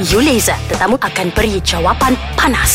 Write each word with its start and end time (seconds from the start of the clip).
Yuleza, 0.00 0.56
tetamu 0.64 0.96
akan 0.96 1.28
beri 1.36 1.60
jawapan 1.60 2.16
panas. 2.32 2.72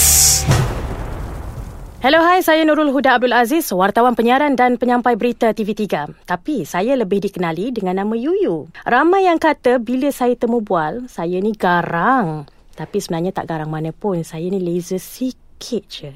Hello, 1.97 2.21
hai. 2.21 2.45
Saya 2.45 2.61
Nurul 2.61 2.93
Huda 2.93 3.17
Abdul 3.17 3.33
Aziz, 3.33 3.65
wartawan 3.73 4.13
penyiaran 4.13 4.53
dan 4.53 4.77
penyampai 4.77 5.17
berita 5.17 5.49
TV3. 5.49 6.05
Tapi 6.21 6.69
saya 6.69 6.93
lebih 6.93 7.25
dikenali 7.25 7.73
dengan 7.73 7.97
nama 7.97 8.13
Yuyu. 8.13 8.69
Ramai 8.85 9.25
yang 9.25 9.41
kata 9.41 9.81
bila 9.81 10.13
saya 10.13 10.37
temu 10.37 10.61
bual, 10.61 11.09
saya 11.09 11.41
ni 11.41 11.57
garang. 11.57 12.45
Tapi 12.77 13.01
sebenarnya 13.01 13.33
tak 13.33 13.49
garang 13.49 13.73
mana 13.73 13.89
pun. 13.89 14.21
Saya 14.21 14.45
ni 14.45 14.61
laser 14.61 15.01
sikit 15.01 15.81
je. 15.89 16.13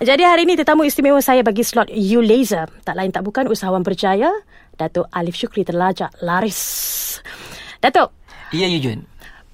Jadi 0.00 0.24
hari 0.24 0.48
ini 0.48 0.56
tetamu 0.56 0.88
istimewa 0.88 1.20
saya 1.20 1.44
bagi 1.44 1.60
slot 1.60 1.92
You 1.92 2.24
Laser. 2.24 2.72
Tak 2.88 2.96
lain 2.96 3.12
tak 3.12 3.28
bukan 3.28 3.52
usahawan 3.52 3.84
berjaya, 3.84 4.32
Datuk 4.80 5.12
Alif 5.12 5.36
Syukri 5.36 5.60
terlajak 5.60 6.08
laris. 6.24 7.20
Datuk. 7.84 8.16
Ya, 8.48 8.64
Yujun. 8.64 9.11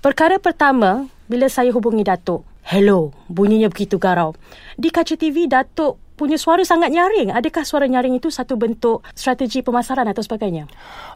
Perkara 0.08 0.40
pertama, 0.40 1.04
bila 1.28 1.52
saya 1.52 1.68
hubungi 1.68 2.00
Datuk, 2.00 2.40
hello, 2.64 3.12
bunyinya 3.28 3.68
begitu 3.68 4.00
garau. 4.00 4.32
Di 4.72 4.88
kaca 4.88 5.20
TV, 5.20 5.44
Datuk 5.44 6.00
punya 6.18 6.34
suara 6.34 6.66
sangat 6.66 6.90
nyaring. 6.90 7.30
Adakah 7.30 7.62
suara 7.62 7.86
nyaring 7.86 8.18
itu 8.18 8.28
satu 8.34 8.58
bentuk 8.58 9.06
strategi 9.14 9.62
pemasaran 9.62 10.10
atau 10.10 10.26
sebagainya? 10.26 10.66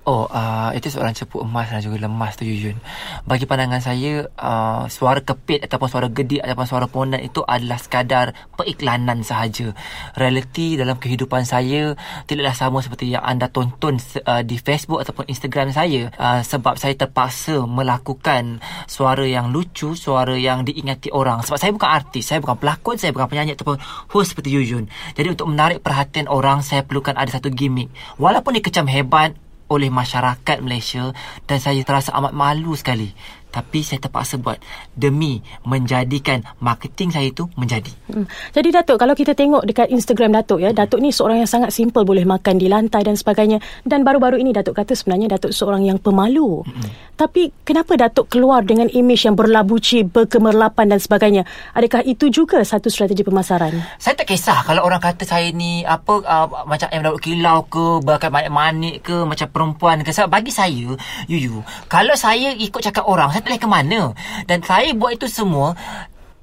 Oh, 0.07 0.31
uh, 0.31 0.71
itu 0.79 0.87
seorang 0.87 1.15
cepu 1.19 1.43
emas 1.43 1.67
dan 1.71 1.83
juga 1.83 2.07
lemas 2.07 2.39
tu 2.39 2.47
Yuyun. 2.47 2.79
Bagi 3.27 3.45
pandangan 3.51 3.83
saya, 3.83 4.31
uh, 4.39 4.87
suara 4.87 5.19
kepit 5.19 5.67
ataupun 5.67 5.89
suara 5.91 6.07
gedik 6.07 6.39
ataupun 6.39 6.67
suara 6.71 6.87
pondan 6.87 7.19
itu 7.19 7.43
adalah 7.43 7.83
sekadar 7.83 8.31
periklanan 8.55 9.27
sahaja. 9.27 9.75
Realiti 10.15 10.79
dalam 10.79 11.03
kehidupan 11.03 11.43
saya 11.43 11.99
tidaklah 12.31 12.55
sama 12.55 12.79
seperti 12.79 13.19
yang 13.19 13.27
anda 13.27 13.51
tonton 13.51 13.99
uh, 13.99 14.43
di 14.47 14.55
Facebook 14.63 15.03
ataupun 15.03 15.27
Instagram 15.27 15.75
saya. 15.75 16.15
Uh, 16.15 16.41
sebab 16.47 16.79
saya 16.79 16.95
terpaksa 16.95 17.67
melakukan 17.67 18.63
suara 18.87 19.27
yang 19.27 19.51
lucu, 19.51 19.99
suara 19.99 20.37
yang 20.37 20.63
diingati 20.63 21.11
orang. 21.11 21.41
Sebab 21.43 21.59
saya 21.59 21.73
bukan 21.75 21.91
artis, 21.91 22.29
saya 22.29 22.39
bukan 22.39 22.61
pelakon, 22.61 23.01
saya 23.01 23.11
bukan 23.11 23.27
penyanyi 23.27 23.57
ataupun 23.57 23.81
host 24.13 24.37
seperti 24.37 24.53
Yuyun. 24.53 24.92
Jadi 25.17 25.29
untuk 25.33 25.49
menarik 25.51 25.81
perhatian 25.81 26.29
orang 26.29 26.61
saya 26.61 26.87
perlukan 26.87 27.17
ada 27.17 27.29
satu 27.29 27.49
gimmick. 27.49 27.93
Walaupun 28.17 28.57
dikecam 28.57 28.87
hebat 28.87 29.37
oleh 29.73 29.89
masyarakat 29.89 30.61
Malaysia 30.61 31.17
dan 31.49 31.57
saya 31.57 31.81
terasa 31.81 32.13
amat 32.13 32.37
malu 32.37 32.77
sekali 32.77 33.17
tapi 33.53 33.85
saya 33.85 34.01
terpaksa 34.01 34.41
buat 34.41 34.57
demi 34.97 35.45
menjadikan 35.69 36.41
marketing 36.65 37.13
saya 37.13 37.29
itu 37.29 37.45
menjadi. 37.55 37.93
Hmm. 38.09 38.25
Jadi 38.57 38.73
Datuk, 38.73 38.97
kalau 38.97 39.13
kita 39.13 39.37
tengok 39.37 39.69
dekat 39.69 39.93
Instagram 39.93 40.33
Datuk 40.33 40.65
ya, 40.65 40.73
Datuk 40.73 41.05
ni 41.05 41.13
seorang 41.13 41.45
yang 41.45 41.51
sangat 41.51 41.71
simple 41.77 42.09
boleh 42.09 42.25
makan 42.25 42.57
di 42.57 42.73
lantai 42.73 43.05
dan 43.05 43.15
sebagainya. 43.15 43.61
Dan 43.85 44.09
baru-baru 44.09 44.41
ini 44.41 44.57
Datuk 44.57 44.73
kata 44.73 44.97
sebenarnya 44.97 45.37
Datuk 45.37 45.53
seorang 45.53 45.85
yang 45.85 46.01
pemalu. 46.01 46.65
Hmm. 46.65 46.89
Tapi 47.21 47.53
kenapa 47.63 47.95
Datuk 48.01 48.33
keluar 48.33 48.65
dengan 48.65 48.89
imej 48.89 49.29
yang 49.29 49.37
berlabuci, 49.37 50.09
berkemerlapan 50.09 50.97
dan 50.97 50.99
sebagainya? 50.99 51.45
Adakah 51.77 52.03
itu 52.09 52.33
juga 52.33 52.65
satu 52.65 52.89
strategi 52.89 53.21
pemasaran? 53.21 54.01
Saya 54.01 54.17
tak 54.17 54.33
kisah 54.33 54.65
kalau 54.65 54.89
orang 54.89 55.05
kata 55.05 55.29
saya 55.29 55.53
ni 55.53 55.85
apa 55.85 56.25
uh, 56.25 56.47
macam 56.65 56.89
M. 56.89 57.05
Daud 57.05 57.21
Kilau 57.21 57.69
ke, 57.69 58.01
bahkan 58.01 58.33
manik-manik 58.33 59.05
ke, 59.05 59.29
macam 59.29 59.47
perempuan 59.53 60.01
ke. 60.01 60.11
Sebab 60.11 60.33
bagi 60.33 60.49
saya, 60.49 60.97
Yuyu, 61.29 61.61
kalau 61.93 62.17
saya 62.17 62.57
ikut 62.57 62.81
cakap 62.81 63.05
orang, 63.05 63.29
saya 63.29 63.42
boleh 63.43 63.59
ke 63.59 63.69
mana. 63.69 64.01
Dan 64.47 64.63
saya 64.63 64.95
buat 64.95 65.19
itu 65.19 65.27
semua 65.29 65.75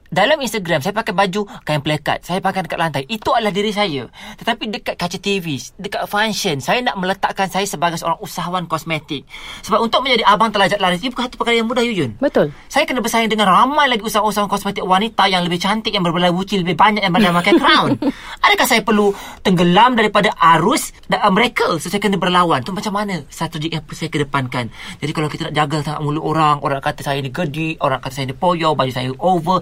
dalam 0.09 0.41
Instagram 0.41 0.81
saya 0.81 0.93
pakai 0.93 1.13
baju 1.13 1.45
kain 1.61 1.85
plekat 1.85 2.25
saya 2.25 2.41
pakai 2.41 2.65
dekat 2.65 2.79
lantai. 2.81 3.03
Itu 3.05 3.33
adalah 3.33 3.53
diri 3.53 3.69
saya. 3.69 4.09
Tetapi 4.41 4.63
dekat 4.73 4.95
kaca 4.97 5.17
TV 5.21 5.61
dekat 5.77 6.09
function 6.09 6.57
saya 6.61 6.81
nak 6.81 6.97
meletakkan 6.97 7.45
saya 7.45 7.69
sebagai 7.69 8.01
seorang 8.01 8.17
usahawan 8.17 8.65
kosmetik. 8.65 9.29
Sebab 9.61 9.85
untuk 9.85 10.01
menjadi 10.01 10.25
abang 10.25 10.49
telajak 10.49 10.81
laris 10.81 11.05
itu 11.05 11.13
bukan 11.13 11.29
satu 11.29 11.37
perkara 11.37 11.61
yang 11.61 11.69
mudah 11.69 11.85
Yuyun 11.85 12.17
betul. 12.17 12.49
Saya 12.67 12.89
kena 12.89 13.05
bersaing 13.05 13.29
dengan 13.29 13.53
ramai 13.53 13.85
lagi 13.85 14.01
usahawan-usahawan 14.01 14.49
kosmetik 14.49 14.81
wanita 14.81 15.29
yang 15.29 15.45
lebih 15.45 15.61
cantik 15.61 15.93
yang 15.93 16.01
berbelah 16.01 16.33
buci 16.33 16.57
lebih 16.57 16.73
banyak 16.73 17.05
yang 17.05 17.13
pandai 17.13 17.29
pakai 17.29 17.53
crown. 17.61 17.89
Adakah 18.45 18.65
saya 18.65 18.81
perlu 18.81 19.13
tenggelam 19.45 19.93
daripada 19.93 20.33
arus 20.57 20.89
uh, 21.13 21.29
mereka? 21.29 21.77
So 21.77 21.93
saya 21.93 22.01
kena 22.01 22.17
berlawan. 22.17 22.65
Tu 22.65 22.73
macam 22.73 22.97
mana? 22.97 23.21
Strategi 23.29 23.77
yang 23.77 23.85
saya 23.93 24.09
kedepankan. 24.09 24.73
Jadi 24.97 25.11
kalau 25.13 25.29
kita 25.29 25.49
nak 25.49 25.55
jaga 25.55 25.77
sangat 25.85 26.01
mulut 26.01 26.25
orang 26.25 26.57
orang 26.65 26.81
kata 26.81 27.05
saya 27.05 27.21
ni 27.21 27.29
gedik 27.29 27.77
orang 27.77 28.01
kata 28.01 28.13
saya 28.17 28.25
ni 28.29 28.35
poyo 28.35 28.73
baju 28.73 28.89
saya 28.89 29.13
over 29.21 29.61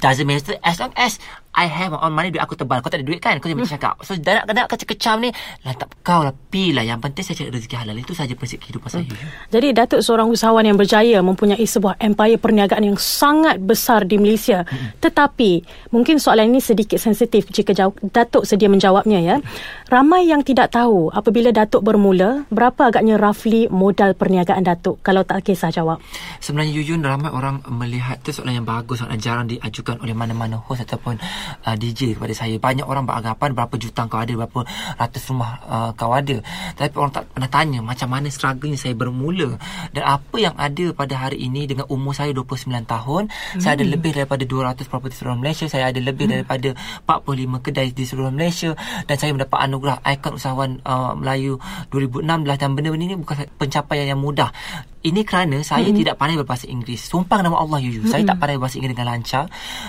doesn't 0.00 0.26
matter. 0.26 0.56
As 0.64 0.80
long 0.80 0.92
as 0.96 1.20
I 1.50 1.66
have 1.66 1.90
my 1.90 1.98
own 2.06 2.14
money 2.14 2.30
Duit 2.30 2.42
aku 2.42 2.54
tebal 2.54 2.78
Kau 2.78 2.86
tak 2.86 3.02
ada 3.02 3.06
duit 3.06 3.18
kan? 3.18 3.34
Kau 3.42 3.50
jangan 3.50 3.66
hmm. 3.66 3.74
cakap. 3.74 3.94
So 4.06 4.14
dah 4.14 4.46
nak 4.46 4.70
kecam-kecam 4.70 5.18
ni 5.18 5.30
Lantak 5.66 5.90
kau 6.06 6.22
lah. 6.22 6.30
Pi 6.30 6.70
lah 6.70 6.86
Yang 6.86 7.10
penting 7.10 7.24
saya 7.26 7.36
cari 7.42 7.50
rezeki 7.58 7.76
halal. 7.76 7.96
Itu 7.98 8.14
saja 8.14 8.32
prinsip 8.38 8.62
kehidupan 8.62 8.86
hmm. 8.86 9.10
saya 9.10 9.50
Jadi 9.50 9.68
Datuk 9.74 10.00
seorang 10.06 10.30
usahawan 10.30 10.62
yang 10.62 10.78
berjaya 10.78 11.18
Mempunyai 11.18 11.66
sebuah 11.66 11.98
empire 11.98 12.38
perniagaan 12.38 12.86
Yang 12.86 13.02
sangat 13.02 13.58
besar 13.58 14.06
di 14.06 14.22
Malaysia. 14.22 14.62
Hmm. 14.62 14.94
Tetapi 15.02 15.52
Mungkin 15.90 16.22
soalan 16.22 16.54
ini 16.54 16.62
sedikit 16.62 17.02
sensitif 17.02 17.50
Jika 17.50 17.74
jauh, 17.74 17.94
Datuk 17.98 18.46
sedia 18.46 18.70
menjawabnya 18.70 19.18
ya. 19.18 19.36
Ramai 19.90 20.30
yang 20.30 20.46
tidak 20.46 20.70
tahu 20.70 21.10
Apabila 21.10 21.50
Datuk 21.50 21.82
bermula 21.82 22.46
Berapa 22.54 22.94
agaknya 22.94 23.18
roughly 23.18 23.66
Modal 23.66 24.14
perniagaan 24.14 24.62
Datuk? 24.62 25.02
Kalau 25.02 25.26
tak 25.26 25.42
kisah 25.42 25.74
jawab. 25.74 25.98
Sebenarnya 26.38 26.78
Yuyun 26.78 27.02
Ramai 27.02 27.34
orang 27.34 27.66
melihat. 27.74 28.22
Itu 28.22 28.38
soalan 28.38 28.62
yang 28.62 28.68
bagus 28.68 29.02
Soalan 29.02 29.18
jarang 29.18 29.50
diajukan 29.50 29.89
oleh 29.98 30.14
mana-mana 30.14 30.60
host 30.60 30.86
Ataupun 30.86 31.18
uh, 31.66 31.76
DJ 31.76 32.16
kepada 32.16 32.34
saya 32.34 32.56
banyak 32.56 32.86
orang 32.86 33.04
beranggapan 33.04 33.52
berapa 33.52 33.74
juta 33.76 34.06
kau 34.06 34.20
ada 34.20 34.32
berapa 34.32 34.60
ratus 34.96 35.22
rumah 35.30 35.60
uh, 35.66 35.90
kau 35.94 36.12
ada 36.14 36.40
tapi 36.76 36.94
orang 36.96 37.12
tak 37.12 37.24
pernah 37.30 37.50
tanya 37.50 37.78
macam 37.82 38.08
mana 38.10 38.28
struggle 38.32 38.72
saya 38.74 38.94
bermula 38.96 39.56
dan 39.92 40.04
apa 40.06 40.36
yang 40.40 40.54
ada 40.56 40.92
pada 40.94 41.14
hari 41.16 41.46
ini 41.46 41.68
dengan 41.68 41.86
umur 41.88 42.16
saya 42.16 42.32
29 42.32 42.68
tahun 42.86 43.22
hmm. 43.28 43.60
saya 43.60 43.78
ada 43.78 43.84
hmm. 43.86 43.92
lebih 43.94 44.10
daripada 44.16 44.44
200 44.44 44.90
properti 44.90 45.14
seluruh 45.20 45.38
Malaysia 45.38 45.66
saya 45.68 45.92
ada 45.92 46.00
lebih 46.00 46.26
hmm. 46.26 46.34
daripada 46.42 46.68
45 47.06 47.64
kedai 47.64 47.88
di 47.92 48.04
seluruh 48.04 48.32
Malaysia 48.32 48.72
dan 49.04 49.16
saya 49.20 49.30
mendapat 49.36 49.58
anugerah 49.60 49.96
ikon 50.04 50.34
usahawan 50.36 50.70
uh, 50.84 51.12
Melayu 51.14 51.60
2016 51.92 52.26
dan 52.60 52.68
benda-benda 52.74 53.04
ini 53.06 53.16
bukan 53.18 53.36
pencapaian 53.56 54.06
yang 54.16 54.20
mudah 54.20 54.50
ini 55.00 55.24
kerana 55.24 55.64
saya 55.64 55.88
mm-hmm. 55.88 55.98
tidak 56.04 56.14
pandai 56.20 56.36
berbahasa 56.36 56.68
Inggeris. 56.68 57.08
Sumpah 57.08 57.40
nama 57.40 57.56
Allah 57.56 57.80
Yuyu. 57.80 58.04
Mm-hmm. 58.04 58.12
Saya 58.12 58.22
tak 58.28 58.36
pandai 58.36 58.56
berbahasa 58.60 58.76
Inggeris 58.76 58.96
dengan 58.96 59.08
lancar 59.16 59.44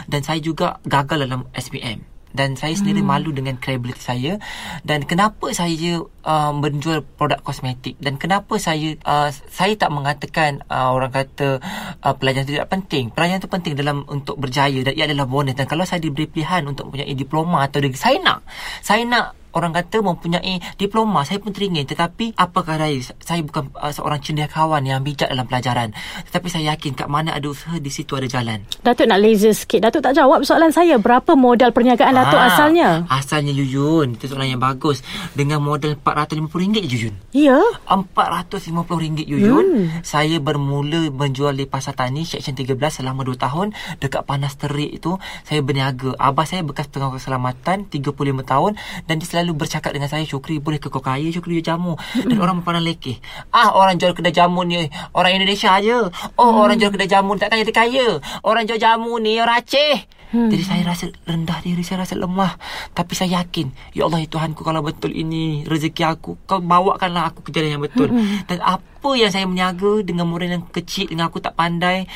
dan 0.08 0.22
saya 0.24 0.40
juga 0.40 0.80
gagal 0.88 1.28
dalam 1.28 1.48
SPM. 1.52 2.12
Dan 2.32 2.56
saya 2.56 2.72
sendiri 2.72 3.04
mm. 3.04 3.08
malu 3.12 3.36
dengan 3.36 3.60
credibility 3.60 4.00
saya 4.00 4.40
dan 4.88 5.04
kenapa 5.04 5.52
saya 5.52 6.00
uh, 6.24 6.52
menjual 6.56 7.04
produk 7.20 7.44
kosmetik 7.44 8.00
dan 8.00 8.16
kenapa 8.16 8.56
saya 8.56 8.96
uh, 9.04 9.28
saya 9.52 9.76
tak 9.76 9.92
mengatakan 9.92 10.64
uh, 10.72 10.96
orang 10.96 11.12
kata 11.12 11.60
uh, 12.00 12.16
pelajaran 12.16 12.48
itu 12.48 12.56
tidak 12.56 12.72
penting. 12.72 13.12
Pelajaran 13.12 13.44
itu 13.44 13.52
penting 13.52 13.74
dalam 13.76 14.08
untuk 14.08 14.40
berjaya 14.40 14.80
dan 14.80 14.96
ia 14.96 15.12
adalah 15.12 15.28
bonus 15.28 15.60
dan 15.60 15.68
kalau 15.68 15.84
saya 15.84 16.00
diberi 16.00 16.32
pilihan 16.32 16.64
untuk 16.64 16.88
mempunyai 16.88 17.12
diploma 17.20 17.68
atau 17.68 17.84
degree 17.84 18.00
saya 18.00 18.16
nak. 18.24 18.48
Saya 18.80 19.04
nak 19.04 19.41
orang 19.54 19.76
kata 19.76 20.04
mempunyai 20.04 20.60
diploma 20.80 21.24
saya 21.28 21.40
pun 21.42 21.52
teringin. 21.52 21.84
Tetapi 21.84 22.36
apakah 22.38 22.80
daya 22.80 23.00
saya 23.20 23.42
bukan 23.44 23.72
uh, 23.76 23.92
seorang 23.92 24.20
cendekiawan 24.24 24.84
yang 24.86 25.04
bijak 25.04 25.28
dalam 25.32 25.48
pelajaran? 25.48 25.92
Tetapi 26.30 26.48
saya 26.48 26.76
yakin 26.76 26.96
kat 26.96 27.08
mana 27.12 27.36
ada 27.36 27.48
usaha 27.50 27.76
di 27.78 27.92
situ 27.92 28.16
ada 28.16 28.28
jalan. 28.30 28.64
Datuk 28.84 29.08
nak 29.08 29.20
laser 29.20 29.52
sikit. 29.52 29.84
Datuk 29.84 30.04
tak 30.06 30.16
jawab 30.16 30.44
soalan 30.46 30.72
saya. 30.72 30.96
Berapa 31.02 31.34
modal 31.34 31.74
perniagaan 31.74 32.14
Datuk 32.16 32.40
ha, 32.40 32.48
asalnya? 32.54 32.90
asalnya 33.10 33.52
Yuyun. 33.52 34.16
Itu 34.16 34.32
soalan 34.32 34.56
yang 34.56 34.62
bagus. 34.62 35.04
Dengan 35.34 35.60
modal 35.60 35.98
RM450 36.00 36.88
Yuyun. 36.88 37.16
Ya? 37.36 37.60
RM450 37.90 39.28
Yuyun. 39.28 39.68
Hmm. 39.72 39.88
saya 40.06 40.38
bermula 40.38 41.10
menjual 41.10 41.58
di 41.58 41.66
pasar 41.66 41.98
tani 41.98 42.24
section 42.28 42.54
13 42.54 42.78
selama 43.02 43.26
2 43.26 43.36
tahun. 43.36 43.68
Dekat 44.00 44.24
panas 44.24 44.56
terik 44.56 44.94
itu 44.94 45.18
saya 45.44 45.60
berniaga. 45.66 46.14
Abah 46.22 46.46
saya 46.46 46.62
bekas 46.62 46.88
pengawal 46.88 47.18
keselamatan 47.18 47.90
35 47.90 48.14
tahun. 48.46 48.72
Dan 49.10 49.16
di 49.18 49.26
selalu 49.26 49.41
bercakap 49.50 49.92
dengan 49.96 50.08
saya 50.12 50.24
Syukri 50.24 50.62
boleh 50.62 50.78
ke 50.78 50.94
kau 50.94 51.02
kaya? 51.02 51.26
Syukri 51.34 51.58
jual 51.58 51.66
jamu. 51.66 51.98
Dan 52.14 52.38
orang 52.38 52.62
memandang 52.62 52.86
lekeh. 52.86 53.18
Ah 53.50 53.74
orang 53.74 53.98
jual 53.98 54.14
kedai 54.14 54.34
jamu 54.34 54.62
ni 54.62 54.86
orang 55.18 55.34
Indonesia 55.38 55.74
aja 55.74 56.08
oh 56.38 56.50
hmm. 56.54 56.62
orang 56.62 56.78
jual 56.78 56.92
kedai 56.94 57.10
jamu 57.10 57.34
tak 57.42 57.50
kaya 57.52 57.64
dia 57.66 57.76
kaya. 57.76 58.08
Orang 58.46 58.70
jual 58.70 58.78
jamu 58.78 59.18
ni 59.18 59.42
orang 59.42 59.62
Aceh. 59.62 60.22
Hmm. 60.32 60.48
Jadi 60.48 60.64
saya 60.64 60.82
rasa 60.88 61.12
rendah 61.28 61.60
diri 61.60 61.84
Saya 61.84 62.08
rasa 62.08 62.16
lemah. 62.16 62.56
Tapi 62.96 63.14
saya 63.20 63.44
yakin 63.44 63.68
Ya 63.92 64.08
Allah 64.08 64.24
ya 64.24 64.32
Tuhanku 64.32 64.64
Kalau 64.64 64.80
betul 64.80 65.12
ini 65.12 65.68
Rezeki 65.68 66.08
aku 66.08 66.40
Kau 66.48 66.64
bawakanlah 66.64 67.36
aku 67.36 67.44
ke 67.44 67.52
jalan 67.52 67.76
yang 67.76 67.84
betul. 67.84 68.08
Hmm. 68.08 68.40
Dan 68.48 68.64
apa 68.64 69.12
yang 69.20 69.28
saya 69.28 69.44
meniaga 69.44 70.00
Dengan 70.00 70.32
murid 70.32 70.56
yang 70.56 70.64
kecil 70.72 71.12
Dengan 71.12 71.28
aku 71.28 71.44
tak 71.44 71.60
pandai 71.60 72.08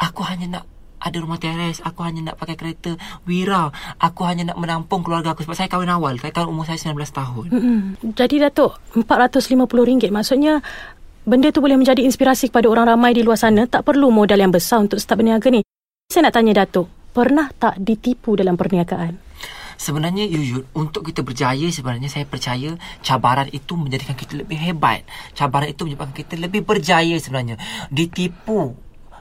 Aku 0.00 0.24
hanya 0.24 0.56
nak 0.56 0.64
ada 1.00 1.16
rumah 1.16 1.40
teres 1.40 1.80
aku 1.80 2.04
hanya 2.04 2.32
nak 2.32 2.36
pakai 2.36 2.54
kereta 2.60 2.94
wira. 3.24 3.72
Aku 3.96 4.28
hanya 4.28 4.52
nak 4.52 4.60
menampung 4.60 5.00
keluarga 5.00 5.32
aku. 5.32 5.42
Sebab 5.48 5.56
saya 5.56 5.68
kahwin 5.72 5.88
awal 5.88 6.20
saya 6.20 6.30
kahwin 6.30 6.52
umur 6.52 6.68
saya 6.68 6.76
19 6.76 7.00
tahun. 7.10 7.46
Mm-hmm. 7.50 7.80
jadi 8.14 8.36
datuk 8.48 8.76
RM450 9.00 10.12
maksudnya 10.12 10.60
benda 11.24 11.48
tu 11.48 11.64
boleh 11.64 11.80
menjadi 11.80 12.04
inspirasi 12.04 12.52
kepada 12.52 12.68
orang 12.68 12.92
ramai 12.92 13.16
di 13.16 13.24
luar 13.24 13.40
sana. 13.40 13.64
Tak 13.64 13.88
perlu 13.88 14.12
modal 14.12 14.38
yang 14.38 14.52
besar 14.52 14.84
untuk 14.84 15.00
start 15.00 15.24
berniaga 15.24 15.48
ni. 15.48 15.64
Saya 16.12 16.28
nak 16.28 16.36
tanya 16.36 16.64
datuk 16.64 17.00
pernah 17.10 17.50
tak 17.50 17.78
ditipu 17.82 18.38
dalam 18.38 18.54
perniagaan? 18.54 19.18
Sebenarnya 19.80 20.28
Yuyut 20.28 20.68
Untuk 20.76 21.08
kita 21.08 21.24
berjaya 21.24 21.64
Sebenarnya 21.72 22.12
saya 22.12 22.28
percaya 22.28 22.76
Cabaran 23.00 23.48
itu 23.48 23.80
menjadikan 23.80 24.12
kita 24.12 24.36
lebih 24.36 24.60
hebat. 24.60 25.08
Cabaran 25.32 25.72
itu 25.72 25.88
menyebabkan 25.88 26.12
kita 26.20 26.36
lebih 26.36 26.68
berjaya 26.68 27.16
sebenarnya. 27.16 27.56
Ditipu 27.88 28.76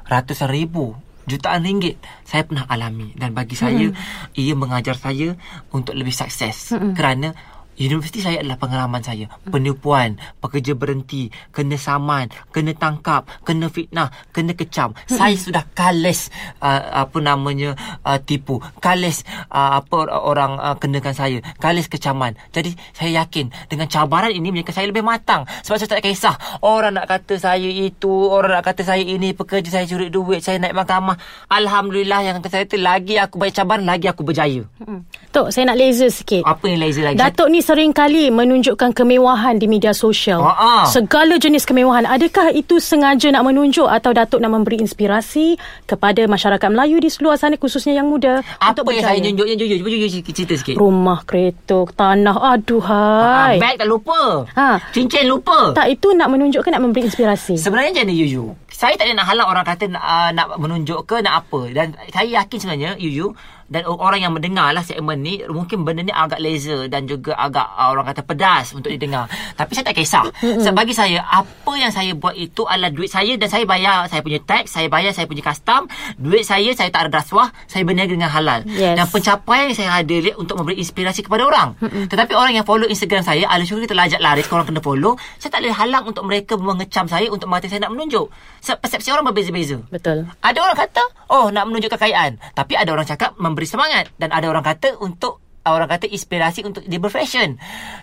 ratusan 0.10 0.52
ribu 0.52 0.98
jutaan 1.30 1.62
ringgit 1.62 2.02
saya 2.26 2.44
pernah 2.44 2.66
alami. 2.66 3.14
Dan 3.14 3.38
bagi 3.38 3.54
saya 3.54 3.94
ia 4.34 4.54
mengajar 4.58 4.98
saya 4.98 5.38
untuk 5.70 5.94
lebih 5.94 6.12
sukses. 6.12 6.74
Kerana 6.98 7.31
Universiti 7.80 8.20
saya 8.20 8.44
adalah 8.44 8.60
pengalaman 8.60 9.00
saya. 9.00 9.31
Penipuan, 9.48 10.20
pekerja 10.44 10.76
berhenti, 10.76 11.31
kena 11.56 11.80
saman, 11.80 12.28
kena 12.52 12.76
tangkap, 12.76 13.24
kena 13.48 13.72
fitnah, 13.72 14.12
kena 14.36 14.52
kecam. 14.52 14.92
Saya 15.08 15.40
sudah 15.40 15.64
kalis 15.72 16.28
uh, 16.60 17.08
apa 17.08 17.24
namanya 17.24 17.80
uh, 18.04 18.20
tipu, 18.20 18.60
kalis 18.84 19.24
uh, 19.48 19.80
apa 19.80 20.12
orang 20.12 20.60
uh, 20.60 20.76
kenakan 20.76 21.16
saya, 21.16 21.40
kalis 21.56 21.88
kecaman. 21.88 22.36
Jadi 22.52 22.76
saya 22.92 23.24
yakin 23.24 23.48
dengan 23.72 23.88
cabaran 23.88 24.36
ini 24.36 24.52
menjadikan 24.52 24.76
saya 24.76 24.88
lebih 24.92 25.08
matang. 25.08 25.48
Sebab 25.64 25.80
saya 25.80 25.96
tak 25.96 26.04
kisah 26.04 26.36
orang 26.60 27.00
nak 27.00 27.08
kata 27.08 27.40
saya 27.40 27.64
itu, 27.72 28.12
orang 28.12 28.60
nak 28.60 28.68
kata 28.68 28.84
saya 28.84 29.08
ini, 29.08 29.31
pekerja 29.31 29.80
saya 29.80 29.88
curi 29.88 30.12
duit, 30.12 30.44
saya 30.44 30.60
naik 30.60 30.76
mahkamah. 30.76 31.16
Alhamdulillah 31.48 32.28
yang 32.28 32.44
kata 32.44 32.60
saya 32.60 32.64
tu 32.68 32.76
lagi 32.76 33.16
aku 33.16 33.40
baik 33.40 33.56
cabaran, 33.56 33.88
lagi 33.88 34.12
aku 34.12 34.28
berjaya. 34.28 34.68
Hmm. 34.84 35.08
Tok, 35.31 35.48
saya 35.56 35.72
nak 35.72 35.80
laser 35.80 36.12
sikit. 36.12 36.44
Apa 36.44 36.68
yang 36.68 36.84
laser 36.84 37.08
lagi? 37.08 37.16
Datuk 37.16 37.48
ni 37.48 37.64
sering 37.69 37.94
kali 37.94 38.33
menunjukkan 38.33 38.98
kemewahan 38.98 39.62
di 39.62 39.69
media 39.69 39.94
sosial. 39.94 40.42
Ha-ha. 40.42 40.89
Segala 40.89 41.38
jenis 41.38 41.69
kemewahan. 41.69 42.10
Adakah 42.10 42.50
itu 42.50 42.81
sengaja 42.81 43.30
nak 43.30 43.45
menunjuk 43.45 43.86
atau 43.86 44.10
Datuk 44.10 44.42
nak 44.42 44.50
memberi 44.50 44.81
inspirasi 44.81 45.54
kepada 45.86 46.25
masyarakat 46.25 46.66
Melayu 46.66 46.98
di 46.98 47.13
seluar 47.13 47.38
sana 47.38 47.62
khususnya 47.62 47.94
yang 47.94 48.10
muda 48.10 48.42
Apa 48.57 48.81
untuk 48.81 48.89
yang 48.89 49.06
berjaya? 49.06 49.21
saya 49.21 49.27
tunjuk 49.30 49.45
yang 49.45 49.57
jujur 49.62 49.77
Cuba 49.77 49.89
jujur 49.94 50.10
cerita 50.25 50.54
sikit 50.57 50.75
Rumah, 50.81 51.19
kereta, 51.30 51.86
tanah. 51.94 52.57
Aduh 52.57 52.81
hai. 52.81 53.62
Beg 53.62 53.77
tak 53.77 53.86
lupa 53.86 54.50
Ha. 54.50 54.81
Cincin 54.89 55.30
lupa 55.30 55.69
tak 55.77 55.94
itu 55.94 56.10
nak 56.18 56.33
menunjukkan 56.33 56.74
nak 56.74 56.81
memberi 56.81 57.06
inspirasi. 57.06 57.54
Sebenarnya 57.54 58.01
macam 58.01 58.06
ni 58.10 58.18
Yuyu 58.18 58.50
Saya 58.80 58.96
tak 58.96 59.12
ada 59.12 59.20
nak 59.20 59.28
halang 59.28 59.48
orang 59.52 59.66
kata 59.68 59.92
nak, 59.92 60.04
uh, 60.08 60.31
nak 60.31 60.56
menunjuk 60.56 61.04
ke 61.04 61.20
nak 61.20 61.44
apa. 61.44 61.68
Dan 61.76 62.00
saya 62.16 62.40
yakin 62.40 62.58
sebenarnya 62.64 62.92
Yuyu 62.96 63.36
dan 63.70 63.86
orang 63.86 64.20
yang 64.20 64.34
mendengar 64.34 64.74
lah 64.74 64.81
segmen 64.81 65.22
ni 65.22 65.46
Mungkin 65.46 65.86
benda 65.86 66.02
ni 66.02 66.10
agak 66.10 66.42
laser 66.42 66.90
Dan 66.90 67.06
juga 67.06 67.38
agak 67.38 67.70
uh, 67.78 67.94
orang 67.94 68.10
kata 68.10 68.26
pedas 68.26 68.74
Untuk 68.74 68.90
didengar. 68.90 69.30
Tapi 69.54 69.72
saya 69.78 69.86
tak 69.86 69.96
kisah. 70.02 70.26
Sebab 70.66 70.74
bagi 70.74 70.98
saya 70.98 71.22
Apa 71.22 71.78
yang 71.78 71.94
saya 71.94 72.18
buat 72.18 72.34
itu 72.34 72.66
adalah 72.66 72.90
duit 72.90 73.14
saya 73.14 73.38
Dan 73.38 73.46
saya 73.46 73.70
bayar 73.70 74.10
saya 74.10 74.26
punya 74.26 74.42
tax 74.42 74.74
Saya 74.74 74.90
bayar 74.90 75.14
saya 75.14 75.30
punya 75.30 75.46
custom. 75.46 75.86
Duit 76.18 76.44
saya 76.44 76.74
saya 76.74 76.90
tak 76.90 77.08
ada 77.08 77.22
rasuah 77.22 77.54
Saya 77.70 77.86
berniaga 77.86 78.18
dengan 78.18 78.34
halal. 78.34 78.66
Yes. 78.66 78.98
Dan 78.98 79.06
pencapaian 79.06 79.70
yang 79.70 79.78
saya 79.78 79.92
ada 80.02 80.18
Untuk 80.42 80.58
memberi 80.58 80.81
inspirasi 80.81 81.22
kepada 81.22 81.46
orang. 81.46 81.78
Tetapi 82.10 82.34
orang 82.34 82.58
yang 82.58 82.66
follow 82.66 82.90
Instagram 82.90 83.22
saya 83.22 83.46
Ala 83.46 83.62
syukur 83.62 83.86
kita 83.86 83.94
lajak 83.94 84.18
laris 84.18 84.50
Korang 84.50 84.66
kena 84.66 84.81
follow. 84.81 85.14
Saya 85.38 85.54
tak 85.54 85.62
boleh 85.62 85.78
halang 85.78 86.04
untuk 86.10 86.26
mereka 86.26 86.58
Mengecam 86.58 87.06
saya 87.06 87.30
Untuk 87.30 87.46
mengatakan 87.46 87.78
saya 87.78 87.81
nak 87.86 87.94
menunjuk 87.94 88.34
persepsi 88.77 89.10
orang 89.10 89.25
berbeza-beza 89.33 89.81
Betul. 89.89 90.30
ada 90.44 90.57
orang 90.62 90.77
kata, 90.77 91.01
oh 91.33 91.50
nak 91.50 91.66
menunjuk 91.66 91.98
kekayaan. 91.98 92.38
Tapi 92.54 92.77
ada 92.77 92.94
orang 92.94 93.07
cakap 93.10 93.33
memberi 93.42 93.66
semangat. 93.66 94.13
Dan 94.21 94.30
ada 94.30 94.45
orang 94.45 94.62
kata 94.62 95.01
untuk 95.01 95.42
orang 95.68 95.89
kata 95.92 96.10
inspirasi 96.10 96.66
untuk 96.66 96.86
dia 96.86 96.98
berfashion. 96.98 97.60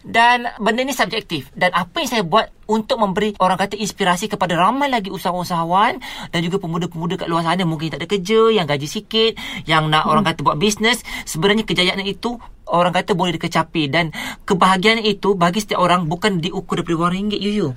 Dan 0.06 0.46
benda 0.62 0.82
ni 0.86 0.94
subjektif. 0.94 1.50
Dan 1.56 1.74
apa 1.74 2.02
yang 2.02 2.10
saya 2.10 2.22
buat 2.22 2.46
untuk 2.66 2.98
memberi 2.98 3.34
orang 3.38 3.58
kata 3.58 3.78
inspirasi 3.78 4.26
kepada 4.26 4.58
ramai 4.58 4.90
lagi 4.90 5.10
usahawan-usahawan 5.10 6.02
dan 6.34 6.40
juga 6.42 6.58
pemuda-pemuda 6.58 7.14
kat 7.14 7.28
luar 7.30 7.46
sana 7.46 7.62
mungkin 7.62 7.94
tak 7.94 8.02
ada 8.02 8.08
kerja, 8.10 8.50
yang 8.50 8.66
gaji 8.66 8.88
sikit, 8.90 9.32
yang 9.66 9.86
nak 9.90 10.06
orang 10.06 10.26
kata 10.26 10.42
buat 10.42 10.58
bisnes. 10.58 11.02
Sebenarnya 11.26 11.62
kejayaan 11.62 12.02
itu 12.02 12.38
orang 12.66 12.90
kata 12.90 13.14
boleh 13.14 13.38
dikecapi 13.38 13.86
dan 13.86 14.10
kebahagiaan 14.42 14.98
itu 14.98 15.38
bagi 15.38 15.62
setiap 15.62 15.78
orang 15.78 16.10
bukan 16.10 16.42
diukur 16.42 16.82
daripada 16.82 17.06
wang 17.06 17.14
ringgit 17.14 17.38
you, 17.38 17.52
you. 17.54 17.68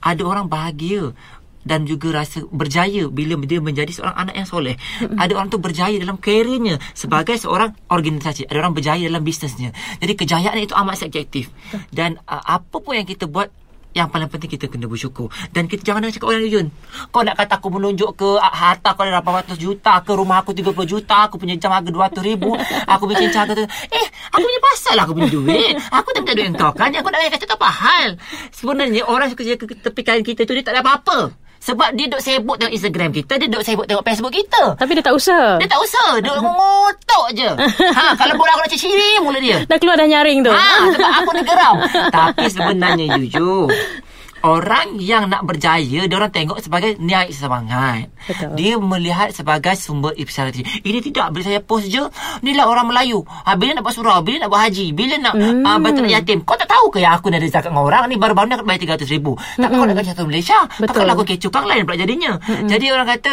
Ada 0.00 0.24
orang 0.24 0.48
bahagia 0.48 1.12
dan 1.66 1.84
juga 1.84 2.22
rasa 2.22 2.44
berjaya 2.48 3.10
bila 3.10 3.38
dia 3.42 3.58
menjadi 3.58 3.90
seorang 3.90 4.16
anak 4.16 4.34
yang 4.38 4.48
soleh. 4.48 4.76
Ada 5.00 5.32
orang 5.34 5.48
tu 5.50 5.58
berjaya 5.58 5.96
dalam 5.98 6.18
kerjanya 6.20 6.78
sebagai 6.94 7.36
seorang 7.40 7.74
organisasi. 7.90 8.48
Ada 8.48 8.58
orang 8.62 8.74
berjaya 8.76 9.04
dalam 9.08 9.24
bisnesnya. 9.24 9.74
Jadi 9.98 10.12
kejayaan 10.14 10.58
itu 10.60 10.74
amat 10.76 11.00
subjektif. 11.06 11.50
Dan 11.92 12.20
uh, 12.28 12.42
apa 12.44 12.76
pun 12.78 12.94
yang 12.94 13.08
kita 13.08 13.26
buat 13.28 13.50
yang 13.96 14.12
paling 14.12 14.28
penting 14.28 14.52
kita 14.52 14.68
kena 14.68 14.84
bersyukur 14.84 15.32
Dan 15.48 15.64
kita 15.64 15.80
jangan 15.80 16.04
dengar 16.04 16.14
cakap 16.20 16.28
orang 16.28 16.44
Yun 16.44 16.66
Kau 17.08 17.24
nak 17.24 17.40
kata 17.40 17.56
aku 17.56 17.68
menunjuk 17.72 18.20
ke 18.20 18.28
Harta 18.36 18.92
kau 18.92 19.02
ada 19.02 19.24
800 19.24 19.56
juta 19.56 19.96
ke 20.04 20.12
Rumah 20.12 20.44
aku 20.44 20.52
30 20.52 20.76
juta 20.84 21.24
Aku 21.24 21.40
punya 21.40 21.56
jam 21.56 21.72
harga 21.72 21.88
200 21.88 22.20
ribu 22.20 22.52
Aku 22.92 23.08
punya 23.08 23.26
cincang 23.26 23.48
harga 23.48 23.58
tu 23.58 23.66
Eh 23.88 24.06
aku 24.28 24.44
punya 24.44 24.60
pasal 24.60 24.92
lah 24.92 25.02
aku 25.08 25.16
punya 25.16 25.30
duit 25.32 25.72
Aku 25.88 26.08
tak 26.12 26.20
minta 26.20 26.36
duit 26.36 26.52
kau 26.52 26.72
kan 26.76 26.92
Yang 26.92 27.02
kau 27.08 27.12
nak 27.16 27.20
kata 27.32 27.54
apa 27.56 27.68
hal 27.72 28.08
Sebenarnya 28.52 29.02
orang 29.08 29.32
suka 29.32 29.42
tepi 29.56 30.00
kain 30.04 30.20
kita 30.20 30.44
tu 30.44 30.52
Dia 30.52 30.62
tak 30.62 30.76
ada 30.76 30.84
apa-apa 30.84 31.47
sebab 31.58 31.90
dia 31.98 32.06
duk 32.06 32.22
sibuk 32.22 32.56
tengok 32.56 32.70
Instagram 32.72 33.10
kita 33.10 33.34
Dia 33.36 33.50
duk 33.50 33.62
sibuk 33.66 33.84
tengok 33.84 34.06
Facebook 34.06 34.32
kita 34.32 34.78
Tapi 34.78 34.90
dia 34.94 35.04
tak 35.04 35.14
usah. 35.14 35.58
Dia 35.58 35.68
tak 35.68 35.80
usah 35.82 36.08
Duk 36.22 36.38
ngotok 36.38 37.26
je 37.34 37.50
ha, 37.98 38.14
Kalau 38.14 38.34
bola 38.38 38.54
aku 38.54 38.62
nak 38.64 38.70
ciri 38.72 39.18
mulut 39.20 39.42
dia 39.42 39.58
Dah 39.66 39.76
keluar 39.76 39.98
dah 39.98 40.06
nyaring 40.06 40.46
tu. 40.46 40.54
Ha, 40.54 40.86
sebab 40.94 41.10
aku 41.22 41.30
ni 41.36 41.42
geram. 41.42 41.76
Tapi 42.14 42.46
sebenarnya 42.48 43.04
jujur 43.18 43.66
Orang 44.42 45.02
yang 45.02 45.26
nak 45.26 45.42
berjaya 45.46 46.06
Dia 46.06 46.16
orang 46.16 46.30
tengok 46.30 46.58
sebagai 46.62 46.94
niat 46.98 47.30
semangat. 47.34 48.10
Betul. 48.26 48.54
Dia 48.54 48.74
melihat 48.78 49.34
sebagai 49.34 49.74
sumber 49.74 50.14
inspirasi 50.14 50.82
Ini 50.86 50.98
tidak 51.02 51.34
Bila 51.34 51.42
saya 51.42 51.60
post 51.62 51.90
je 51.90 52.02
Inilah 52.42 52.66
orang 52.70 52.90
Melayu. 52.90 53.22
Ha, 53.26 53.58
Bila 53.58 53.78
nak 53.78 53.82
buat 53.86 53.94
surau 53.94 54.18
Bila 54.22 54.46
nak 54.46 54.50
buat 54.50 54.62
haji 54.70 54.86
Bila 54.94 55.14
nak 55.18 55.34
hmm. 55.34 55.62
uh, 55.66 55.78
bantu 55.82 56.02
yatim. 56.08 56.42
Kau 56.42 56.56
tak 56.56 56.70
tahu 56.70 56.88
ke 56.90 56.98
yang 57.02 57.14
aku 57.14 57.28
nak 57.28 57.42
ada 57.42 57.48
zakat 57.50 57.70
dengan 57.70 57.84
orang 57.84 58.02
ni? 58.08 58.16
Baru-baru 58.16 58.46
ni 58.48 58.56
bayar 58.64 58.98
300 58.98 59.14
ribu. 59.14 59.32
Tak 59.36 59.68
kau 59.70 59.84
nak 59.84 59.94
kasi 60.00 60.08
satu 60.12 60.24
Malaysia. 60.26 60.58
Betul. 60.76 60.86
Takkanlah 60.88 61.14
aku 61.14 61.24
kecoh. 61.28 61.50
Kang 61.52 61.66
lain 61.68 61.82
pula 61.84 61.96
jadinya. 62.00 62.32
Jadi 62.70 62.86
orang 62.90 63.08
kata 63.08 63.30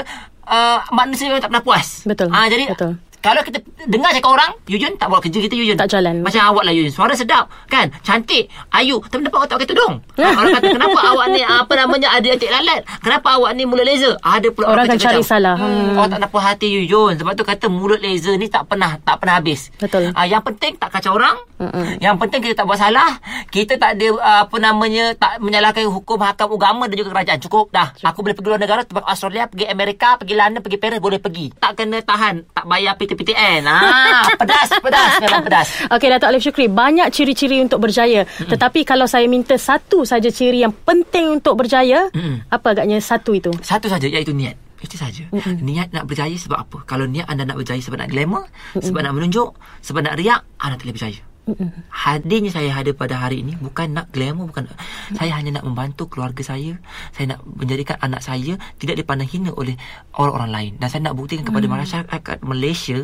uh, 0.49 0.79
Manusia 0.93 1.29
memang 1.29 1.43
tak 1.43 1.51
pernah 1.51 1.65
puas. 1.65 1.87
Betul. 2.05 2.29
Ah, 2.31 2.47
Jadi 2.47 2.65
Betul. 2.69 2.93
Kalau 3.25 3.41
kita 3.41 3.57
dengar 3.85 4.11
cakap 4.11 4.31
orang 4.31 4.51
Yujun 4.65 4.93
tak 4.95 5.09
buat 5.09 5.17
kerja 5.19 5.39
kita 5.39 5.55
Yujun. 5.55 5.73
Tak 5.75 5.89
jalan. 5.89 6.21
Macam 6.21 6.41
awak 6.45 6.63
lah 6.63 6.71
Yujun. 6.71 6.89
Suara 6.89 7.13
sedap 7.13 7.49
Kan? 7.65 7.89
Cantik. 7.99 8.45
Ayu 8.69 9.01
Tapi 9.01 9.19
kenapa 9.19 9.41
awak 9.41 9.47
tak 9.47 9.55
pakai 9.57 9.69
tudung 9.71 9.93
ha, 10.15 10.25
Orang 10.37 10.51
kata 10.53 10.67
kenapa 10.69 10.99
awak 11.03 11.25
ni 11.27 11.41
Apa 11.41 11.73
namanya 11.75 12.07
Ada 12.11 12.27
antik 12.31 12.47
lalat? 12.47 12.81
Kenapa 12.99 13.27
awak 13.33 13.51
ni 13.51 13.63
mulut 13.63 13.81
laser? 13.83 14.13
Ada 14.19 14.47
pula 14.49 14.65
Orang 14.69 14.85
akan 14.85 14.97
cari 14.99 15.21
salah. 15.21 15.55
hmm, 15.55 15.65
Hmm. 15.65 15.97
Awak 15.97 16.07
tak 16.07 16.19
nak 16.19 16.29
puas 16.29 16.43
hati 16.45 16.67
Yujun. 16.71 17.13
Sebab 17.15 17.33
tu 17.33 17.41
kata 17.41 17.65
Mulut 17.65 17.97
laser 17.99 18.35
ni 18.35 18.45
tak 18.45 18.65
pernah 18.65 18.97
Tak 18.99 19.17
pernah 19.17 19.35
habis. 19.35 19.73
Betul. 19.75 20.13
Ah, 20.13 20.25
Yang 20.25 20.45
penting 20.45 20.71
tak 20.75 20.89
kacau 20.91 21.15
orang. 21.15 21.37
Mm-mm. 21.55 21.97
Yang 21.97 22.15
penting 22.19 22.39
kita 22.43 22.53
tak 22.53 22.67
buat 22.67 22.77
salah. 22.77 23.15
Kita 23.47 23.73
tak 23.75 23.95
ada 23.95 24.07
uh, 24.11 24.39
Apa 24.43 24.57
namanya 24.57 25.15
Tak 25.15 25.39
menyalahkan 25.39 25.87
hukum 25.87 26.19
Hakam 26.19 26.51
agama 26.51 26.85
Dan 26.85 26.95
juga 26.95 27.09
kerajaan. 27.11 27.39
Cukup 27.39 27.71
dah. 27.71 27.95
Aku 27.97 28.21
boleh 28.21 28.33
pergi 28.33 28.49
luar 28.49 28.59
negara 28.59 28.83
Pergi 28.83 29.01
Australia 29.03 29.43
Pergi 29.45 29.65
Amerika 29.65 30.15
Pergi 30.15 30.33
London 30.33 30.59
Pergi 30.59 30.77
Paris 30.77 30.99
Boleh 30.99 31.17
pergi. 31.17 31.49
Tak 31.53 31.71
kena 31.75 31.99
tahan 31.99 32.43
Tak 32.49 32.65
bayar 32.65 32.93
PTPTN 33.15 33.63
ah, 33.67 34.27
Pedas 34.39 34.69
Pedas 34.83 35.11
Memang 35.23 35.43
pedas 35.47 35.67
Okey 35.91 36.07
Datuk 36.11 36.27
Alif 36.27 36.41
Syukri 36.43 36.67
Banyak 36.67 37.07
ciri-ciri 37.11 37.63
untuk 37.63 37.79
berjaya 37.79 38.27
mm 38.27 38.51
Tetapi 38.51 38.83
kalau 38.83 39.07
saya 39.07 39.25
minta 39.31 39.55
Satu 39.55 40.03
saja 40.03 40.27
ciri 40.27 40.61
yang 40.61 40.75
penting 40.75 41.39
untuk 41.39 41.55
berjaya 41.55 42.11
Mm-mm. 42.11 42.47
Apa 42.51 42.75
agaknya 42.75 42.99
satu 42.99 43.31
itu 43.31 43.51
Satu 43.63 43.87
saja 43.87 44.05
iaitu 44.05 44.35
niat. 44.35 44.55
Itu 44.81 44.95
saja. 44.99 45.23
Mm-mm. 45.31 45.65
Niat 45.65 45.89
nak 45.95 46.05
berjaya 46.05 46.35
sebab 46.35 46.57
apa? 46.61 46.77
Kalau 46.85 47.07
niat 47.07 47.25
anda 47.25 47.47
nak 47.47 47.57
berjaya 47.57 47.81
sebab 47.81 47.97
nak 47.99 48.09
glamour, 48.11 48.45
Mm-mm. 48.45 48.83
sebab 48.83 48.99
nak 49.01 49.13
menunjuk, 49.17 49.49
sebab 49.81 50.01
nak 50.05 50.15
riak, 50.19 50.41
anda 50.61 50.75
tak 50.77 50.85
boleh 50.85 50.95
berjaya. 50.95 51.21
Mm-mm. 51.45 51.69
Hadirnya 51.93 52.49
saya 52.49 52.73
ada 52.73 52.89
pada 52.97 53.21
hari 53.21 53.45
ini 53.45 53.53
bukan 53.61 53.93
nak 53.93 54.09
glamour 54.09 54.49
bukan. 54.49 54.65
Nak, 54.65 54.77
saya 55.13 55.37
hanya 55.37 55.61
nak 55.61 55.65
membantu 55.69 56.09
keluarga 56.09 56.41
saya. 56.41 56.73
Saya 57.13 57.37
nak 57.37 57.45
menjadikan 57.45 58.01
anak 58.01 58.25
saya 58.25 58.57
tidak 58.81 58.97
dipandang 58.97 59.29
hina 59.29 59.53
oleh 59.53 59.77
orang-orang 60.17 60.49
lain. 60.49 60.71
Dan 60.81 60.87
saya 60.89 61.01
nak 61.05 61.13
buktikan 61.13 61.45
kepada 61.45 61.69
masyarakat 61.69 62.37
Malaysia 62.41 62.97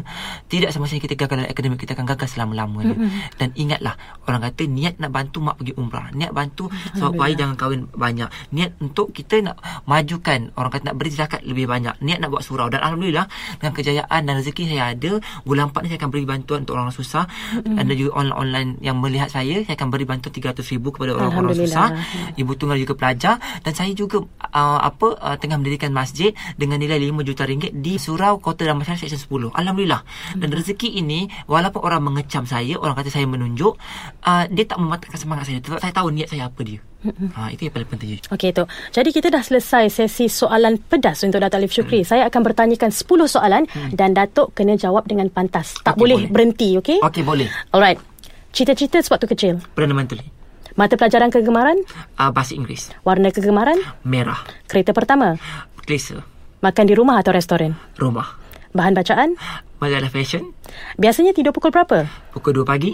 tidak 0.49 0.73
semasa 0.73 0.97
kita 0.97 1.13
gagal 1.13 1.45
dalam 1.45 1.49
akademik 1.53 1.85
kita 1.85 1.93
akan 1.93 2.07
gagal 2.09 2.27
selama-lamanya 2.33 2.97
dan 3.37 3.53
ingatlah 3.53 3.93
orang 4.25 4.41
kata 4.49 4.63
niat 4.65 4.97
nak 4.97 5.13
bantu 5.13 5.37
mak 5.45 5.61
pergi 5.61 5.73
umrah. 5.77 6.09
Niat 6.17 6.33
bantu 6.33 6.73
sebab 6.97 7.13
bayi 7.13 7.37
jangan 7.37 7.53
kahwin 7.53 7.85
banyak. 7.93 8.29
Niat 8.57 8.73
untuk 8.81 9.13
kita 9.13 9.37
nak 9.45 9.61
majukan 9.85 10.49
orang 10.57 10.71
kata 10.73 10.83
nak 10.89 10.97
beri 10.97 11.11
zakat 11.13 11.45
lebih 11.45 11.69
banyak. 11.69 11.93
Niat 12.01 12.17
nak 12.17 12.33
buat 12.33 12.41
surau. 12.41 12.73
Dan 12.73 12.81
alhamdulillah 12.81 13.29
dengan 13.61 13.73
kejayaan 13.77 14.21
dan 14.25 14.33
rezeki 14.41 14.73
saya 14.73 14.97
ada 14.97 15.21
bulan 15.45 15.69
4 15.69 15.85
ni 15.85 15.87
saya 15.93 15.99
akan 16.01 16.09
beri 16.09 16.25
bantuan 16.25 16.65
untuk 16.65 16.73
orang 16.73 16.89
susah. 16.89 17.29
Dan 17.61 17.85
juga 17.91 18.17
online-online 18.31 18.83
yang 18.83 18.97
melihat 19.01 19.29
saya 19.31 19.65
saya 19.65 19.75
akan 19.75 19.89
beri 19.89 20.05
bantuan 20.05 20.33
300 20.33 20.61
ribu 20.73 20.93
kepada 20.93 21.17
orang-orang 21.17 21.57
susah 21.57 21.87
ibu 22.37 22.51
tunggal 22.55 22.77
juga 22.77 22.93
pelajar 22.93 23.41
dan 23.65 23.73
saya 23.73 23.91
juga 23.97 24.21
uh, 24.53 24.79
apa 24.81 25.17
uh, 25.17 25.35
tengah 25.37 25.57
mendirikan 25.57 25.89
masjid 25.91 26.31
dengan 26.55 26.77
nilai 26.77 27.01
5 27.01 27.27
juta 27.27 27.43
ringgit 27.47 27.71
di 27.73 27.97
Surau 27.97 28.37
Kota 28.37 28.67
dan 28.67 28.77
Masyarakat 28.77 29.09
Seksyen 29.09 29.21
10 29.21 29.57
Alhamdulillah 29.57 30.01
dan 30.37 30.49
rezeki 30.51 31.01
ini 31.01 31.27
walaupun 31.49 31.81
orang 31.81 32.01
mengecam 32.05 32.45
saya 32.45 32.77
orang 32.77 32.93
kata 32.93 33.09
saya 33.09 33.25
menunjuk 33.25 33.73
uh, 34.25 34.43
dia 34.51 34.65
tak 34.67 34.77
mematahkan 34.77 35.19
semangat 35.19 35.49
saya 35.49 35.59
sebab 35.63 35.79
saya 35.81 35.93
tahu 35.93 36.07
niat 36.13 36.27
saya 36.29 36.47
apa 36.47 36.61
dia 36.61 36.79
ha, 37.33 37.49
itu 37.49 37.67
yang 37.67 37.73
paling 37.73 37.89
penting 37.89 38.09
Okey 38.29 38.53
tu. 38.53 38.63
Jadi 38.93 39.09
kita 39.09 39.33
dah 39.33 39.41
selesai 39.41 39.89
sesi 39.89 40.29
soalan 40.29 40.77
pedas 40.77 41.25
untuk 41.25 41.41
Datuk 41.41 41.57
Alif 41.57 41.73
Syukri. 41.73 42.05
Saya 42.05 42.29
akan 42.29 42.41
bertanyakan 42.45 42.91
10 42.93 43.07
soalan 43.25 43.63
dan 43.95 44.13
Datuk 44.13 44.53
kena 44.53 44.77
jawab 44.77 45.09
dengan 45.09 45.31
pantas. 45.33 45.77
Tak 45.81 45.97
Okey, 45.97 46.01
boleh 46.01 46.17
boleh. 46.21 46.29
berhenti, 46.29 46.69
okey? 46.77 46.97
Okey 47.01 47.23
boleh 47.25 47.47
Alright. 47.73 47.99
Cita-cita 48.51 48.99
sewaktu 48.99 49.27
kecil. 49.31 49.53
Perdana 49.73 49.95
Menteri 49.95 50.27
Mata 50.75 50.95
pelajaran 50.95 51.27
kegemaran, 51.27 51.83
uh, 52.15 52.31
Bahasa 52.31 52.55
Inggeris 52.55 52.95
warna 53.03 53.27
kegemaran, 53.27 53.75
Merah 54.07 54.39
kereta 54.71 54.95
pertama, 54.95 55.35
Kelisa 55.83 56.23
Makan 56.61 56.85
di 56.87 56.93
rumah 56.93 57.17
atau 57.17 57.33
restoran? 57.33 57.73
Rumah. 57.97 58.37
Bahan 58.71 58.93
bacaan? 58.93 59.33
Majalah 59.81 60.13
fashion. 60.13 60.53
Biasanya 60.95 61.33
tidur 61.33 61.51
pukul 61.51 61.73
berapa? 61.73 62.05
Pukul 62.31 62.53
2 62.53 62.69
pagi. 62.69 62.93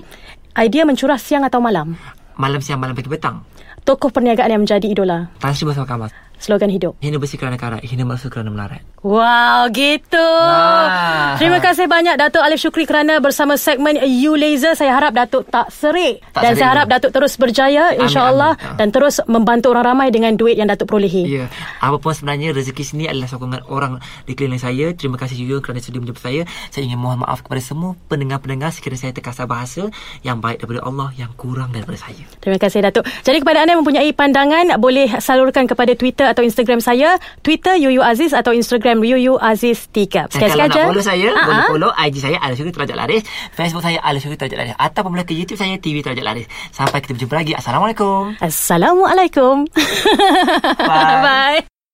Idea 0.56 0.88
mencurah 0.88 1.20
siang 1.20 1.44
atau 1.44 1.60
malam? 1.60 2.00
Malam 2.40 2.64
siang 2.64 2.80
malam 2.80 2.96
pagi 2.96 3.12
petang. 3.12 3.44
Tokoh 3.84 4.08
perniagaan 4.10 4.56
yang 4.56 4.64
menjadi 4.64 4.88
idola? 4.88 5.28
Tan 5.38 5.52
Sri 5.52 5.68
Bersama 5.68 5.84
Kamas. 5.84 6.16
Slogan 6.40 6.70
hidup? 6.72 6.96
Hina 7.02 7.18
bersih 7.18 7.36
kerana 7.42 7.58
karat. 7.58 7.82
Hina 7.82 8.06
masuk 8.06 8.30
kerana 8.30 8.54
melarat. 8.54 8.86
Wow, 9.02 9.68
gitu. 9.74 10.16
Wah. 10.22 11.17
Terima 11.48 11.64
kasih 11.64 11.88
banyak 11.88 12.20
Datuk 12.20 12.44
Alif 12.44 12.60
Syukri 12.60 12.84
kerana 12.84 13.24
bersama 13.24 13.56
segmen 13.56 13.96
You 14.04 14.36
Laser. 14.36 14.76
Saya 14.76 15.00
harap 15.00 15.16
Datuk 15.16 15.48
tak 15.48 15.72
serik. 15.72 16.20
Tak 16.36 16.44
dan 16.44 16.52
serik 16.52 16.60
saya 16.60 16.70
harap 16.76 16.88
Datuk 16.92 17.16
terus 17.16 17.40
berjaya 17.40 17.96
insya-Allah. 17.96 18.60
Ha. 18.60 18.76
dan 18.76 18.92
terus 18.92 19.24
membantu 19.32 19.72
orang 19.72 19.96
ramai 19.96 20.12
dengan 20.12 20.36
duit 20.36 20.60
yang 20.60 20.68
Datuk 20.68 20.92
perolehi. 20.92 21.24
Ya, 21.24 21.48
apapun 21.80 22.12
sebenarnya 22.12 22.52
rezeki 22.52 22.84
sini 22.84 23.04
adalah 23.08 23.32
sokongan 23.32 23.64
orang 23.72 24.04
di 24.28 24.36
keliling 24.36 24.60
saya. 24.60 24.92
Terima 24.92 25.16
kasih 25.16 25.40
Yuyun 25.40 25.64
kerana 25.64 25.80
sudi 25.80 26.04
menjemput 26.04 26.20
saya. 26.20 26.44
Saya 26.68 26.84
ingin 26.84 27.00
mohon 27.00 27.24
maaf 27.24 27.40
kepada 27.40 27.64
semua 27.64 27.96
pendengar-pendengar 28.12 28.76
sekiranya 28.76 29.08
saya 29.08 29.14
terkasar 29.16 29.48
bahasa 29.48 29.88
yang 30.28 30.44
baik 30.44 30.60
daripada 30.60 30.84
Allah 30.84 31.16
yang 31.16 31.32
kurang 31.40 31.72
daripada 31.72 31.96
saya. 31.96 32.28
Terima 32.44 32.60
kasih 32.60 32.84
Datuk. 32.84 33.08
Jadi 33.24 33.40
kepada 33.40 33.64
anda 33.64 33.72
yang 33.72 33.88
mempunyai 33.88 34.12
pandangan 34.12 34.76
boleh 34.84 35.16
salurkan 35.24 35.64
kepada 35.64 35.96
Twitter 35.96 36.28
atau 36.28 36.44
Instagram 36.44 36.84
saya. 36.84 37.16
Twitter 37.40 37.80
Yuyu 37.80 38.04
Aziz 38.04 38.36
atau 38.36 38.52
Instagram 38.52 39.00
Yuyu 39.00 39.40
Aziz 39.40 39.88
3. 39.96 40.28
Dan 40.28 40.52
kalau 40.52 40.68
nak 40.68 40.76
follow 40.92 41.08
saya, 41.08 41.37
Ah, 41.38 41.46
boleh 41.46 41.62
ah. 41.62 41.70
follow 41.70 41.92
IG 41.94 42.16
saya 42.18 42.38
Alif 42.42 42.58
Syukri 42.58 42.74
Terajak 42.74 42.98
Laris, 42.98 43.24
Facebook 43.54 43.84
saya 43.86 44.00
Alif 44.02 44.26
Syukri 44.26 44.38
Terajak 44.42 44.58
Laris 44.58 44.76
ataupun 44.76 45.10
boleh 45.14 45.26
ke 45.28 45.34
YouTube 45.38 45.60
saya 45.60 45.78
TV 45.78 46.02
Terajak 46.02 46.26
Laris. 46.26 46.48
Sampai 46.74 47.00
kita 47.06 47.14
berjumpa 47.14 47.36
lagi. 47.38 47.54
Assalamualaikum. 47.54 48.38
Assalamualaikum. 48.42 49.56
Bye. 50.90 51.18
Bye. 51.22 51.77